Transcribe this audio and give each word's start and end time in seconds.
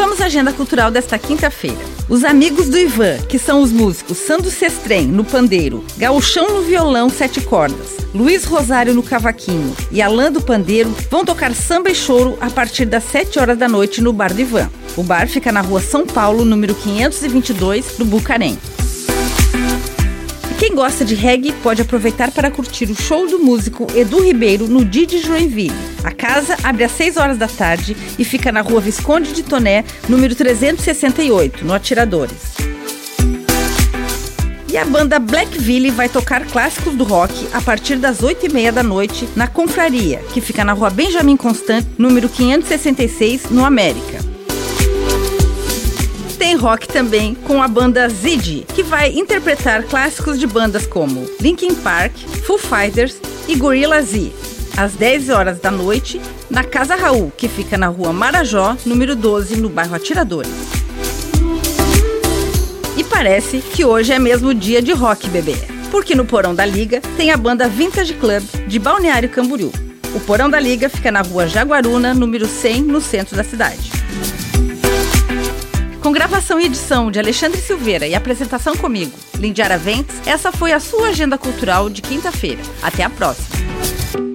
vamos 0.00 0.18
à 0.22 0.24
agenda 0.24 0.50
cultural 0.50 0.90
desta 0.90 1.18
quinta-feira. 1.18 1.76
Os 2.08 2.24
amigos 2.24 2.70
do 2.70 2.78
Ivan, 2.78 3.18
que 3.28 3.38
são 3.38 3.60
os 3.60 3.70
músicos 3.70 4.16
Sandro 4.16 4.50
Sestrem 4.50 5.06
no 5.06 5.22
pandeiro, 5.22 5.84
Gauchão 5.98 6.48
no 6.48 6.62
violão 6.62 7.10
sete 7.10 7.38
cordas, 7.42 7.98
Luiz 8.14 8.46
Rosário 8.46 8.94
no 8.94 9.02
cavaquinho 9.02 9.76
e 9.92 10.00
Alain 10.00 10.32
do 10.32 10.40
pandeiro, 10.40 10.90
vão 11.10 11.22
tocar 11.22 11.54
samba 11.54 11.90
e 11.90 11.94
choro 11.94 12.38
a 12.40 12.48
partir 12.48 12.86
das 12.86 13.04
7 13.04 13.38
horas 13.38 13.58
da 13.58 13.68
noite 13.68 14.00
no 14.00 14.10
Bar 14.10 14.32
do 14.32 14.40
Ivan. 14.40 14.70
O 14.96 15.02
bar 15.02 15.28
fica 15.28 15.52
na 15.52 15.60
rua 15.60 15.82
São 15.82 16.06
Paulo, 16.06 16.46
número 16.46 16.74
522, 16.74 17.98
no 17.98 18.06
Bucarém. 18.06 18.58
Quem 20.60 20.74
gosta 20.74 21.06
de 21.06 21.14
reggae 21.14 21.52
pode 21.62 21.80
aproveitar 21.80 22.30
para 22.30 22.50
curtir 22.50 22.90
o 22.90 22.94
show 22.94 23.26
do 23.26 23.38
músico 23.38 23.86
Edu 23.94 24.20
Ribeiro 24.20 24.68
no 24.68 24.84
Didi 24.84 25.16
Joinville. 25.16 25.72
A 26.04 26.10
casa 26.10 26.54
abre 26.62 26.84
às 26.84 26.92
6 26.92 27.16
horas 27.16 27.38
da 27.38 27.48
tarde 27.48 27.96
e 28.18 28.24
fica 28.26 28.52
na 28.52 28.60
rua 28.60 28.78
Visconde 28.78 29.32
de 29.32 29.42
Toné, 29.42 29.86
número 30.06 30.34
368, 30.34 31.64
no 31.64 31.72
Atiradores. 31.72 32.56
E 34.70 34.76
a 34.76 34.84
banda 34.84 35.18
Blackville 35.18 35.90
vai 35.90 36.10
tocar 36.10 36.44
clássicos 36.44 36.94
do 36.94 37.04
rock 37.04 37.48
a 37.54 37.62
partir 37.62 37.96
das 37.96 38.22
8 38.22 38.44
e 38.44 38.52
meia 38.52 38.70
da 38.70 38.82
noite 38.82 39.26
na 39.34 39.48
Confraria, 39.48 40.18
que 40.34 40.42
fica 40.42 40.62
na 40.62 40.74
rua 40.74 40.90
Benjamin 40.90 41.38
Constant, 41.38 41.86
número 41.96 42.28
566, 42.28 43.44
no 43.50 43.64
América 43.64 44.29
rock 46.60 46.86
também 46.86 47.34
com 47.34 47.62
a 47.62 47.66
banda 47.66 48.06
Ziggy, 48.10 48.66
que 48.74 48.82
vai 48.82 49.10
interpretar 49.18 49.82
clássicos 49.84 50.38
de 50.38 50.46
bandas 50.46 50.86
como 50.86 51.26
Linkin 51.40 51.74
Park, 51.74 52.12
Foo 52.44 52.58
Fighters 52.58 53.16
e 53.48 53.56
Gorilla 53.56 54.02
Z, 54.02 54.30
às 54.76 54.92
10 54.92 55.30
horas 55.30 55.58
da 55.58 55.70
noite, 55.70 56.20
na 56.50 56.62
Casa 56.62 56.94
Raul, 56.94 57.32
que 57.34 57.48
fica 57.48 57.78
na 57.78 57.86
rua 57.86 58.12
Marajó, 58.12 58.76
número 58.84 59.16
12, 59.16 59.56
no 59.56 59.70
bairro 59.70 59.94
Atiradores. 59.94 60.52
E 62.94 63.02
parece 63.04 63.60
que 63.60 63.82
hoje 63.82 64.12
é 64.12 64.18
mesmo 64.18 64.52
dia 64.52 64.82
de 64.82 64.92
rock, 64.92 65.30
bebê. 65.30 65.56
Porque 65.90 66.14
no 66.14 66.26
Porão 66.26 66.54
da 66.54 66.66
Liga 66.66 67.00
tem 67.16 67.30
a 67.30 67.36
banda 67.38 67.68
Vintage 67.68 68.12
Club 68.14 68.42
de 68.68 68.78
Balneário 68.78 69.30
Camboriú. 69.30 69.72
O 70.14 70.20
Porão 70.20 70.50
da 70.50 70.60
Liga 70.60 70.90
fica 70.90 71.10
na 71.10 71.22
rua 71.22 71.48
Jaguaruna, 71.48 72.12
número 72.12 72.46
100, 72.46 72.82
no 72.82 73.00
centro 73.00 73.34
da 73.34 73.42
cidade. 73.42 73.90
Com 76.10 76.14
gravação 76.14 76.58
e 76.58 76.64
edição 76.64 77.08
de 77.08 77.20
Alexandre 77.20 77.60
Silveira 77.60 78.04
e 78.04 78.16
apresentação 78.16 78.76
comigo, 78.76 79.16
Lindiara 79.38 79.78
Ventes, 79.78 80.16
essa 80.26 80.50
foi 80.50 80.72
a 80.72 80.80
sua 80.80 81.10
agenda 81.10 81.38
cultural 81.38 81.88
de 81.88 82.02
quinta-feira. 82.02 82.60
Até 82.82 83.04
a 83.04 83.08
próxima! 83.08 84.29